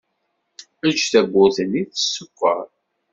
Eǧǧ 0.87 0.99
tawwurt-nni 1.11 1.83
tsekkeṛ. 1.85 2.61